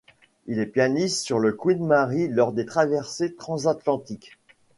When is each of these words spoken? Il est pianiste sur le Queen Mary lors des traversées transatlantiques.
Il 0.47 0.57
est 0.57 0.65
pianiste 0.65 1.23
sur 1.23 1.37
le 1.37 1.53
Queen 1.53 1.85
Mary 1.85 2.27
lors 2.27 2.53
des 2.53 2.65
traversées 2.65 3.35
transatlantiques. 3.35 4.31